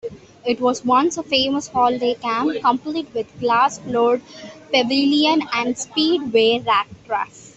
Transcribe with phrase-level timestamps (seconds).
[0.47, 4.23] It was once a famous holiday camp, complete with glass-floored
[4.73, 7.29] pavilion and speedway racetrack.